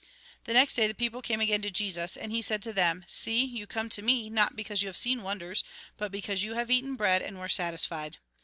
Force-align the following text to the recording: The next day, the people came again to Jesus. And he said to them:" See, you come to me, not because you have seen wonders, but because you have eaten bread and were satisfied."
The 0.45 0.53
next 0.53 0.73
day, 0.73 0.87
the 0.87 0.95
people 0.95 1.21
came 1.21 1.39
again 1.41 1.61
to 1.61 1.69
Jesus. 1.69 2.17
And 2.17 2.31
he 2.31 2.41
said 2.41 2.63
to 2.63 2.73
them:" 2.73 3.05
See, 3.07 3.45
you 3.45 3.67
come 3.67 3.87
to 3.89 4.01
me, 4.01 4.31
not 4.31 4.55
because 4.55 4.81
you 4.81 4.89
have 4.89 4.97
seen 4.97 5.21
wonders, 5.21 5.63
but 5.95 6.11
because 6.11 6.43
you 6.43 6.55
have 6.55 6.71
eaten 6.71 6.95
bread 6.95 7.21
and 7.21 7.37
were 7.37 7.47
satisfied." 7.47 8.17